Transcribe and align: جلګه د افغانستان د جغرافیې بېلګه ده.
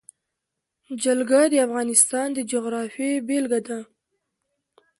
جلګه 1.03 1.41
د 1.51 1.55
افغانستان 1.67 2.27
د 2.33 2.39
جغرافیې 2.51 3.11
بېلګه 3.27 3.59
ده. 3.67 3.79